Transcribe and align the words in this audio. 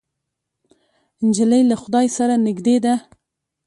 نجلۍ 1.27 1.61
له 1.71 1.75
خدای 1.81 2.07
سره 2.17 2.33
نږدې 2.45 2.75
ده. 2.85 2.93